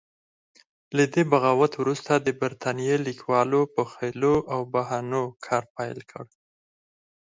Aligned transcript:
له 0.95 1.03
دې 1.13 1.23
بغاوت 1.31 1.71
وروسته 1.77 2.11
د 2.17 2.27
برتانیې 2.41 2.97
لیکوالو 3.07 3.61
په 3.75 3.81
حیلو 3.93 4.35
او 4.53 4.59
بهانو 4.73 5.23
کار 5.45 5.63
پیل 5.75 5.99
کړ. 6.11 6.25